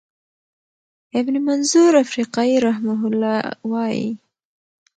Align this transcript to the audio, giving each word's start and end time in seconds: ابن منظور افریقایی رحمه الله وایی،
ابن 1.19 1.33
منظور 1.45 1.91
افریقایی 2.05 2.55
رحمه 2.65 2.99
الله 3.09 3.37
وایی، 3.71 4.07